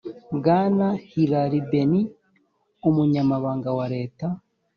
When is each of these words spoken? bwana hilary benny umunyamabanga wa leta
bwana 0.37 0.87
hilary 1.09 1.59
benny 1.69 2.01
umunyamabanga 2.89 3.69
wa 3.77 3.85
leta 3.95 4.27